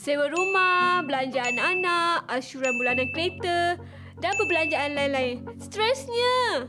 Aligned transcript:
Sewa 0.00 0.28
rumah, 0.28 1.00
belanja 1.04 1.48
anak-anak, 1.48 2.28
asyuran 2.28 2.76
bulanan 2.76 3.08
kereta 3.16 3.80
dan 4.20 4.32
perbelanjaan 4.36 4.92
lain-lain. 4.92 5.48
Stresnya. 5.56 6.68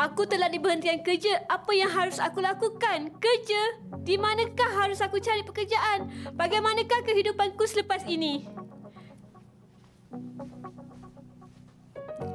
Aku 0.00 0.24
telah 0.24 0.48
diberhentikan 0.48 1.04
kerja. 1.04 1.44
Apa 1.52 1.76
yang 1.76 1.92
harus 1.92 2.16
aku 2.16 2.40
lakukan? 2.40 3.12
Kerja? 3.20 3.62
Di 4.00 4.16
manakah 4.16 4.72
harus 4.72 5.04
aku 5.04 5.20
cari 5.20 5.44
pekerjaan? 5.44 6.08
Bagaimanakah 6.32 7.04
kehidupanku 7.04 7.68
selepas 7.68 8.00
ini? 8.08 8.48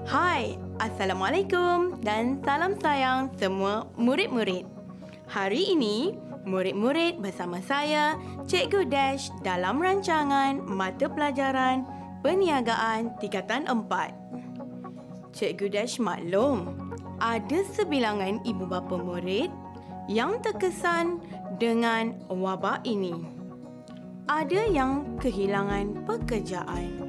Hai, 0.05 0.61
Assalamualaikum 0.81 2.01
dan 2.01 2.41
salam 2.41 2.73
sayang 2.81 3.29
semua 3.37 3.85
murid-murid. 3.97 4.70
Hari 5.31 5.79
ini, 5.79 6.11
murid-murid 6.43 7.23
bersama 7.23 7.63
saya, 7.63 8.19
Cikgu 8.51 8.91
Dash 8.91 9.31
dalam 9.47 9.79
rancangan 9.79 10.59
mata 10.59 11.07
pelajaran 11.07 11.87
Perniagaan 12.19 13.15
Tingkatan 13.15 13.63
4. 13.63 15.31
Cikgu 15.31 15.71
Dash 15.71 16.03
maklum, 16.03 16.75
ada 17.23 17.63
sebilangan 17.63 18.43
ibu 18.43 18.67
bapa 18.67 18.99
murid 18.99 19.47
yang 20.11 20.35
terkesan 20.43 21.23
dengan 21.63 22.11
wabak 22.27 22.83
ini. 22.83 23.15
Ada 24.27 24.67
yang 24.67 25.15
kehilangan 25.23 26.11
pekerjaan. 26.11 27.07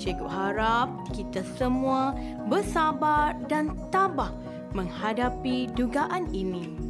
Cikgu 0.00 0.24
harap 0.32 0.88
kita 1.12 1.44
semua 1.60 2.16
bersabar 2.48 3.36
dan 3.52 3.76
tabah 3.92 4.32
menghadapi 4.72 5.68
dugaan 5.76 6.24
ini. 6.32 6.89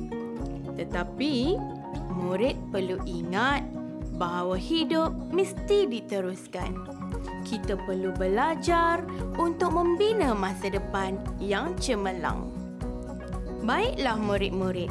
Tetapi, 0.81 1.61
murid 2.17 2.57
perlu 2.73 2.97
ingat 3.05 3.61
bahawa 4.17 4.57
hidup 4.57 5.13
mesti 5.29 5.85
diteruskan. 5.85 6.73
Kita 7.45 7.77
perlu 7.85 8.17
belajar 8.17 9.05
untuk 9.37 9.77
membina 9.77 10.33
masa 10.33 10.73
depan 10.73 11.21
yang 11.37 11.77
cemerlang. 11.77 12.49
Baiklah 13.61 14.17
murid-murid, 14.17 14.89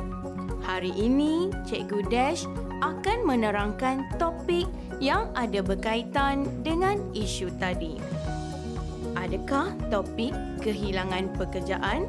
hari 0.62 0.94
ini 0.94 1.50
Cikgu 1.66 2.06
Dash 2.14 2.46
akan 2.86 3.26
menerangkan 3.26 4.06
topik 4.22 4.70
yang 5.02 5.34
ada 5.34 5.66
berkaitan 5.66 6.46
dengan 6.62 7.02
isu 7.18 7.50
tadi. 7.58 7.98
Adakah 9.18 9.74
topik 9.90 10.38
kehilangan 10.62 11.34
pekerjaan? 11.34 12.06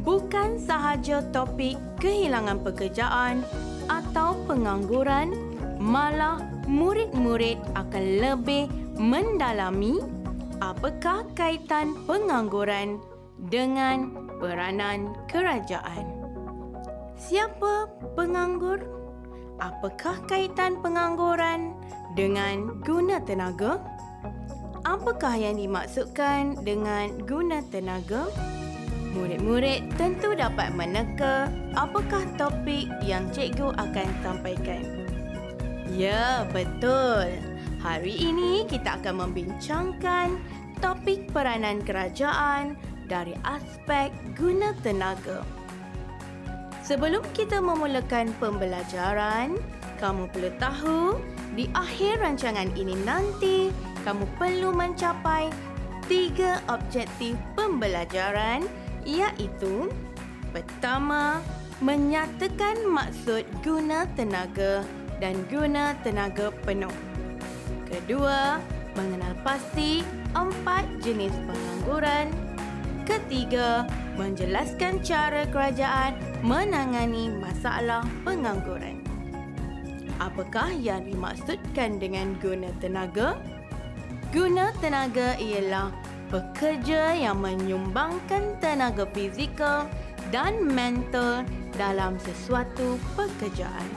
Bukan 0.00 0.56
sahaja 0.56 1.20
topik 1.28 1.76
kehilangan 2.00 2.64
pekerjaan 2.64 3.44
atau 3.92 4.32
pengangguran, 4.48 5.36
malah 5.76 6.40
murid-murid 6.64 7.60
akan 7.76 8.04
lebih 8.20 8.64
mendalami 8.96 10.00
apakah 10.64 11.24
kaitan 11.36 11.96
pengangguran 12.08 13.00
dengan 13.48 14.12
peranan 14.40 15.12
kerajaan. 15.28 16.04
Siapa 17.20 17.88
penganggur? 18.16 18.80
Apakah 19.60 20.16
kaitan 20.24 20.80
pengangguran 20.80 21.76
dengan 22.16 22.80
guna 22.80 23.20
tenaga? 23.20 23.76
Apakah 24.88 25.36
yang 25.36 25.60
dimaksudkan 25.60 26.56
dengan 26.64 27.12
guna 27.28 27.60
tenaga? 27.68 28.49
Murid-murid 29.10 29.90
tentu 29.98 30.38
dapat 30.38 30.70
meneka 30.70 31.50
apakah 31.74 32.22
topik 32.38 32.86
yang 33.02 33.26
cikgu 33.34 33.74
akan 33.74 34.08
sampaikan. 34.22 34.86
Ya, 35.90 36.46
betul. 36.54 37.34
Hari 37.82 38.14
ini 38.14 38.68
kita 38.70 39.02
akan 39.02 39.26
membincangkan 39.26 40.38
topik 40.78 41.26
peranan 41.34 41.82
kerajaan 41.82 42.78
dari 43.10 43.34
aspek 43.42 44.14
guna 44.38 44.70
tenaga. 44.86 45.42
Sebelum 46.86 47.26
kita 47.34 47.58
memulakan 47.58 48.30
pembelajaran, 48.38 49.58
kamu 49.98 50.30
perlu 50.30 50.50
tahu 50.62 51.00
di 51.58 51.66
akhir 51.74 52.22
rancangan 52.22 52.70
ini 52.78 52.94
nanti 53.02 53.74
kamu 54.06 54.24
perlu 54.38 54.70
mencapai 54.70 55.50
tiga 56.06 56.62
objektif 56.70 57.34
pembelajaran 57.58 58.66
iaitu 59.06 59.88
pertama, 60.50 61.38
menyatakan 61.80 62.84
maksud 62.84 63.46
guna 63.64 64.04
tenaga 64.12 64.84
dan 65.20 65.36
guna 65.48 65.96
tenaga 66.04 66.52
penuh. 66.64 66.92
Kedua, 67.88 68.60
mengenal 68.94 69.32
pasti 69.42 70.04
empat 70.36 70.84
jenis 71.00 71.32
pengangguran. 71.48 72.28
Ketiga, 73.08 73.88
menjelaskan 74.14 75.02
cara 75.02 75.48
kerajaan 75.48 76.14
menangani 76.44 77.32
masalah 77.40 78.04
pengangguran. 78.22 79.00
Apakah 80.20 80.68
yang 80.76 81.08
dimaksudkan 81.08 81.96
dengan 81.96 82.36
guna 82.44 82.68
tenaga? 82.78 83.40
Guna 84.30 84.70
tenaga 84.78 85.34
ialah 85.40 85.90
pekerja 86.30 87.12
yang 87.12 87.42
menyumbangkan 87.42 88.56
tenaga 88.62 89.04
fizikal 89.10 89.90
dan 90.30 90.62
mental 90.62 91.42
dalam 91.74 92.14
sesuatu 92.22 92.96
pekerjaan. 93.18 93.90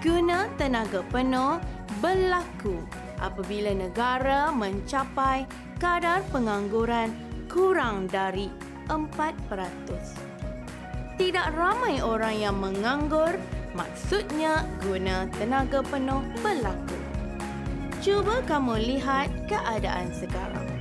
Guna 0.00 0.48
tenaga 0.56 1.04
penuh 1.12 1.60
berlaku 2.00 2.80
apabila 3.20 3.76
negara 3.76 4.48
mencapai 4.48 5.44
kadar 5.76 6.24
pengangguran 6.32 7.12
kurang 7.52 8.08
dari 8.08 8.48
4%. 8.88 9.36
Tidak 11.18 11.48
ramai 11.58 11.98
orang 11.98 12.36
yang 12.38 12.56
menganggur, 12.62 13.34
maksudnya 13.74 14.62
guna 14.86 15.26
tenaga 15.34 15.82
penuh 15.82 16.22
berlaku. 16.40 16.94
Cuba 17.98 18.38
kamu 18.46 18.78
lihat 18.78 19.26
keadaan 19.50 20.14
sekarang. 20.14 20.77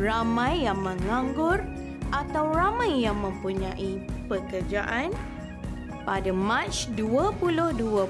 Ramai 0.00 0.64
yang 0.64 0.80
menganggur 0.80 1.60
atau 2.08 2.48
ramai 2.56 3.04
yang 3.04 3.20
mempunyai 3.20 4.00
pekerjaan? 4.32 5.12
Pada 6.08 6.32
Mac 6.32 6.72
2020, 6.96 8.08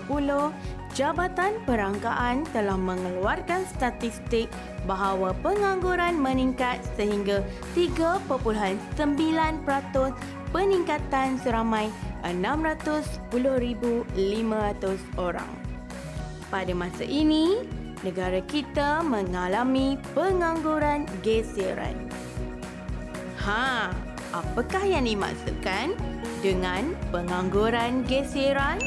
Jabatan 0.95 1.59
Perangkaan 1.67 2.47
telah 2.55 2.79
mengeluarkan 2.79 3.67
statistik 3.67 4.47
bahawa 4.87 5.35
pengangguran 5.43 6.15
meningkat 6.15 6.79
sehingga 6.95 7.43
3.9% 7.75 8.95
peningkatan 10.55 11.43
seramai 11.43 11.91
610,500 12.23 14.15
orang. 15.19 15.51
Pada 16.55 16.71
masa 16.71 17.03
ini, 17.03 17.67
negara 18.01 18.41
kita 18.49 19.05
mengalami 19.05 20.01
pengangguran 20.17 21.05
geseran. 21.21 21.97
Ha, 23.45 23.93
apakah 24.33 24.85
yang 24.85 25.05
dimaksudkan 25.05 25.93
dengan 26.41 26.97
pengangguran 27.13 28.05
geseran? 28.09 28.81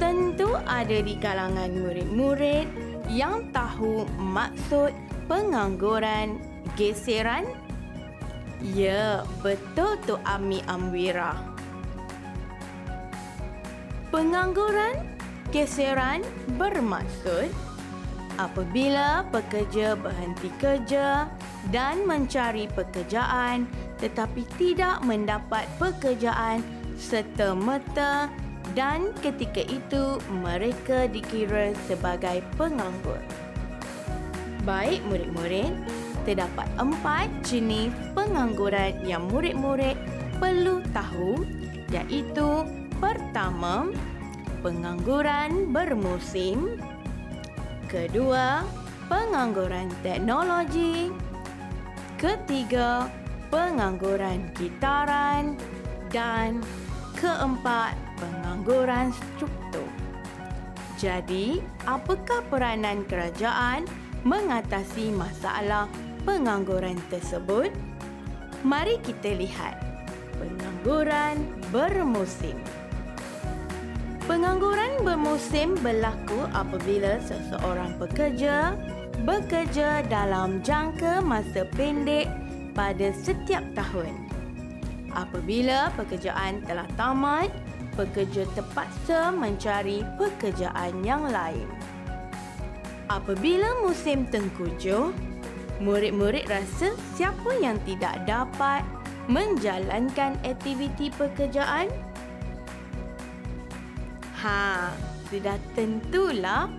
Tentu 0.00 0.56
ada 0.64 0.98
di 1.04 1.16
kalangan 1.20 1.72
murid-murid 1.76 2.68
yang 3.12 3.48
tahu 3.52 4.08
maksud 4.16 4.92
pengangguran 5.28 6.40
geseran. 6.76 7.44
Ya, 8.60 9.24
betul 9.40 9.96
tu 10.04 10.20
Ami 10.24 10.60
Amwira. 10.68 11.36
Pengangguran 14.12 15.00
geseran 15.48 16.20
bermaksud 16.60 17.69
apabila 18.48 19.26
pekerja 19.28 19.92
berhenti 19.98 20.48
kerja 20.56 21.28
dan 21.68 22.08
mencari 22.08 22.64
pekerjaan 22.72 23.68
tetapi 24.00 24.48
tidak 24.56 25.04
mendapat 25.04 25.68
pekerjaan 25.76 26.64
serta-merta 26.96 28.32
dan 28.72 29.10
ketika 29.20 29.60
itu 29.66 30.20
mereka 30.44 31.10
dikira 31.10 31.74
sebagai 31.90 32.44
penganggur. 32.54 33.18
Baik 34.62 35.00
murid-murid, 35.08 35.72
terdapat 36.28 36.68
empat 36.76 37.26
jenis 37.42 37.90
pengangguran 38.12 38.94
yang 39.08 39.24
murid-murid 39.32 39.96
perlu 40.36 40.84
tahu 40.92 41.42
iaitu 41.90 42.68
pertama, 43.00 43.88
pengangguran 44.62 45.72
bermusim. 45.72 46.78
Kedua, 47.90 48.62
pengangguran 49.10 49.90
teknologi. 50.06 51.10
Ketiga, 52.14 53.10
pengangguran 53.50 54.46
kitaran 54.54 55.58
dan 56.06 56.62
keempat, 57.18 57.98
pengangguran 58.14 59.10
struktur. 59.10 59.90
Jadi, 61.02 61.58
apakah 61.82 62.46
peranan 62.46 63.02
kerajaan 63.10 63.82
mengatasi 64.22 65.10
masalah 65.10 65.90
pengangguran 66.22 66.94
tersebut? 67.10 67.74
Mari 68.62 69.02
kita 69.02 69.34
lihat. 69.34 69.74
Pengangguran 70.38 71.42
bermusim. 71.74 72.54
Pengangguran 74.30 75.02
bermusim 75.02 75.74
berlaku 75.82 76.46
apabila 76.54 77.18
seseorang 77.18 77.98
pekerja 77.98 78.78
bekerja 79.26 80.06
dalam 80.06 80.62
jangka 80.62 81.18
masa 81.18 81.66
pendek 81.74 82.30
pada 82.70 83.10
setiap 83.10 83.66
tahun. 83.74 84.30
Apabila 85.10 85.90
pekerjaan 85.98 86.62
telah 86.62 86.86
tamat, 86.94 87.50
pekerja 87.98 88.46
terpaksa 88.54 89.34
mencari 89.34 90.06
pekerjaan 90.14 91.02
yang 91.02 91.26
lain. 91.26 91.66
Apabila 93.10 93.82
musim 93.82 94.30
tengkujuh, 94.30 95.10
murid-murid 95.82 96.46
rasa 96.46 96.94
siapa 97.18 97.50
yang 97.58 97.82
tidak 97.82 98.22
dapat 98.30 98.86
menjalankan 99.26 100.38
aktiviti 100.46 101.10
pekerjaan 101.18 101.90
Ha, 104.40 104.88
sudah 105.28 105.60
tentulah 105.76 106.72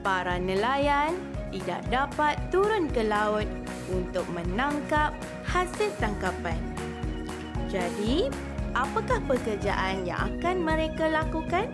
para 0.00 0.40
nelayan 0.40 1.12
tidak 1.52 1.84
dapat 1.92 2.40
turun 2.48 2.88
ke 2.88 3.04
laut 3.04 3.44
untuk 3.92 4.24
menangkap 4.32 5.12
hasil 5.44 5.92
tangkapan. 6.00 6.56
Jadi, 7.68 8.32
apakah 8.72 9.20
pekerjaan 9.28 10.08
yang 10.08 10.32
akan 10.40 10.64
mereka 10.64 11.12
lakukan? 11.12 11.68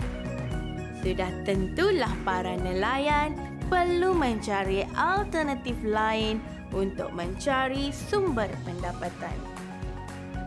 Sudah 1.06 1.30
tentulah 1.46 2.10
para 2.26 2.58
nelayan 2.58 3.38
perlu 3.70 4.18
mencari 4.18 4.82
alternatif 4.98 5.78
lain 5.86 6.42
untuk 6.74 7.14
mencari 7.14 7.94
sumber 7.94 8.50
pendapatan. 8.66 9.38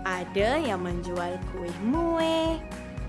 Ada 0.04 0.60
yang 0.60 0.84
menjual 0.84 1.40
kuih 1.56 1.78
muih, 1.88 2.60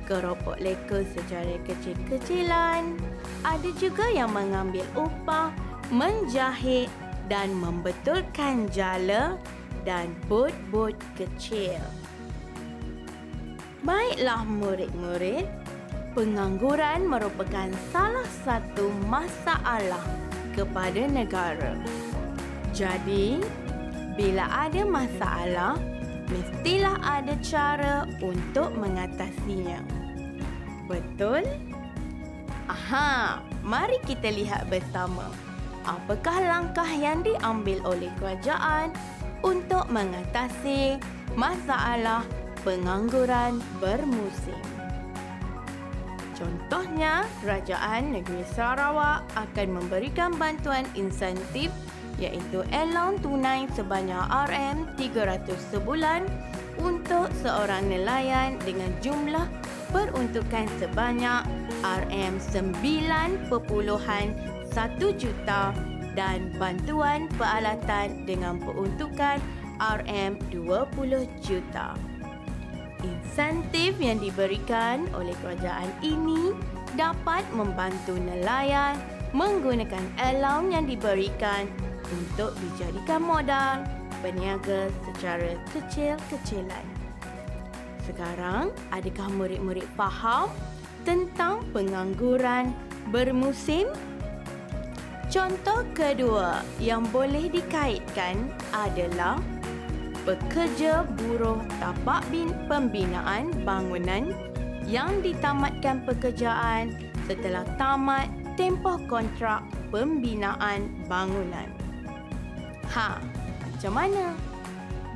keropok 0.06 0.58
leka 0.58 1.06
secara 1.14 1.56
kecil-kecilan. 1.66 2.96
Ada 3.42 3.70
juga 3.78 4.06
yang 4.10 4.30
mengambil 4.30 4.86
upah, 4.94 5.50
menjahit 5.90 6.88
dan 7.26 7.54
membetulkan 7.56 8.70
jala 8.70 9.38
dan 9.82 10.14
bot-bot 10.30 10.94
kecil. 11.18 11.80
Baiklah 13.82 14.46
murid-murid, 14.46 15.50
pengangguran 16.14 17.02
merupakan 17.10 17.66
salah 17.90 18.28
satu 18.46 18.94
masalah 19.10 20.02
kepada 20.54 21.02
negara. 21.10 21.74
Jadi, 22.70 23.42
bila 24.14 24.46
ada 24.48 24.86
masalah, 24.86 25.74
mestilah 26.30 26.98
ada 27.02 27.34
cara 27.42 28.06
untuk 28.22 28.74
mengatasinya. 28.78 29.82
Betul? 30.86 31.46
Aha, 32.70 33.42
mari 33.64 33.98
kita 34.06 34.30
lihat 34.30 34.70
bersama. 34.70 35.26
Apakah 35.82 36.38
langkah 36.46 36.86
yang 36.86 37.26
diambil 37.26 37.82
oleh 37.82 38.10
kerajaan 38.22 38.94
untuk 39.42 39.90
mengatasi 39.90 41.02
masalah 41.34 42.22
pengangguran 42.62 43.58
bermusim? 43.82 44.58
Contohnya, 46.42 47.22
Kerajaan 47.38 48.18
Negeri 48.18 48.42
Sarawak 48.50 49.22
akan 49.38 49.68
memberikan 49.78 50.34
bantuan 50.34 50.82
insentif 50.98 51.70
iaitu 52.22 52.62
allowance 52.70 53.18
tunai 53.26 53.66
sebanyak 53.74 54.22
RM300 54.30 55.58
sebulan 55.74 56.22
untuk 56.78 57.26
seorang 57.42 57.90
nelayan 57.90 58.56
dengan 58.62 58.94
jumlah 59.02 59.50
peruntukan 59.90 60.70
sebanyak 60.80 61.42
RM9.1 61.82 63.52
juta 65.18 65.74
dan 66.12 66.52
bantuan 66.56 67.28
peralatan 67.36 68.24
dengan 68.24 68.56
peruntukan 68.62 69.42
RM20 69.80 71.12
juta. 71.42 71.96
Insentif 73.02 73.98
yang 73.98 74.22
diberikan 74.22 75.10
oleh 75.18 75.34
kerajaan 75.42 75.90
ini 76.06 76.54
dapat 76.94 77.42
membantu 77.50 78.14
nelayan 78.14 78.94
menggunakan 79.32 80.04
allowance 80.20 80.70
yang 80.70 80.86
diberikan 80.86 81.66
untuk 82.12 82.52
dijadikan 82.60 83.24
modal 83.24 83.82
berniaga 84.20 84.92
secara 85.08 85.56
kecil-kecilan. 85.72 86.84
Sekarang, 88.06 88.74
adakah 88.90 89.28
murid-murid 89.34 89.86
faham 89.94 90.50
tentang 91.02 91.62
pengangguran 91.74 92.74
bermusim? 93.10 93.90
Contoh 95.32 95.86
kedua 95.96 96.60
yang 96.76 97.08
boleh 97.08 97.48
dikaitkan 97.48 98.52
adalah 98.76 99.40
pekerja 100.28 101.08
buruh 101.18 101.58
tapak 101.80 102.20
bin 102.28 102.52
pembinaan 102.68 103.48
bangunan 103.64 104.30
yang 104.84 105.10
ditamatkan 105.24 106.04
pekerjaan 106.04 106.92
setelah 107.24 107.64
tamat 107.80 108.28
tempoh 108.60 109.00
kontrak 109.08 109.64
pembinaan 109.88 110.90
bangunan. 111.08 111.81
Ha, 112.92 113.16
macam 113.64 113.92
mana 113.96 114.36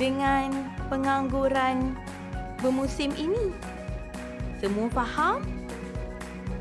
dengan 0.01 0.49
pengangguran 0.89 1.93
bermusim 2.65 3.13
ini? 3.13 3.53
Semua 4.57 4.89
faham? 4.89 5.45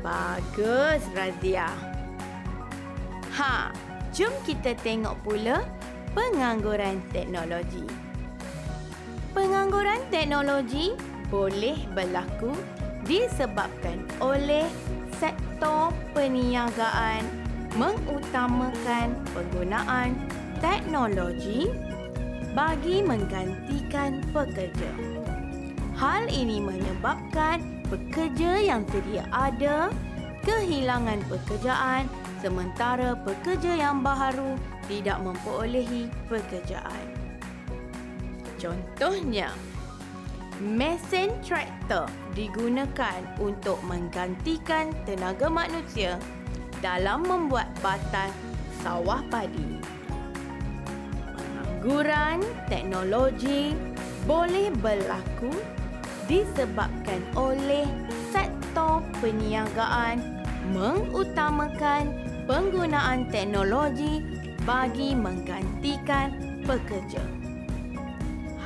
Bagus, 0.04 1.00
Razia. 1.16 1.72
Ha, 3.32 3.72
jom 4.12 4.28
kita 4.44 4.76
tengok 4.84 5.16
pula 5.24 5.64
pengangguran 6.12 7.00
teknologi. 7.16 7.88
Pengangguran 9.32 10.04
teknologi 10.12 10.92
boleh 11.32 11.80
berlaku 11.96 12.52
disebabkan 13.08 14.04
oleh 14.20 14.68
sektor 15.16 15.96
perniagaan 16.12 17.24
mengutamakan 17.76 19.16
penggunaan 19.32 20.25
teknologi 20.60 21.68
bagi 22.56 23.04
menggantikan 23.04 24.24
pekerja. 24.32 24.90
Hal 25.96 26.28
ini 26.28 26.60
menyebabkan 26.60 27.60
pekerja 27.88 28.60
yang 28.60 28.84
sedia 28.88 29.24
ada 29.32 29.92
kehilangan 30.44 31.20
pekerjaan 31.28 32.04
sementara 32.40 33.16
pekerja 33.24 33.76
yang 33.76 34.04
baru 34.04 34.56
tidak 34.86 35.18
memperolehi 35.24 36.08
pekerjaan. 36.28 37.04
Contohnya, 38.56 39.52
mesin 40.60 41.32
traktor 41.44 42.08
digunakan 42.32 43.20
untuk 43.36 43.76
menggantikan 43.84 44.92
tenaga 45.04 45.52
manusia 45.52 46.16
dalam 46.80 47.24
membuat 47.24 47.68
batas 47.84 48.32
sawah 48.80 49.20
padi. 49.28 49.95
Pengangguran 51.86 52.42
teknologi 52.66 53.70
boleh 54.26 54.74
berlaku 54.82 55.54
disebabkan 56.26 57.22
oleh 57.38 57.86
sektor 58.34 59.06
perniagaan 59.22 60.18
mengutamakan 60.74 62.10
penggunaan 62.50 63.30
teknologi 63.30 64.18
bagi 64.66 65.14
menggantikan 65.14 66.34
pekerja. 66.66 67.22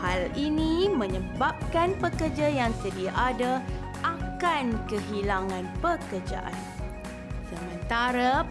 Hal 0.00 0.24
ini 0.32 0.88
menyebabkan 0.88 1.92
pekerja 2.00 2.48
yang 2.48 2.72
sedia 2.80 3.12
ada 3.12 3.60
akan 4.00 4.80
kehilangan 4.88 5.68
pekerjaan. 5.84 6.56
Sementara 7.52 8.48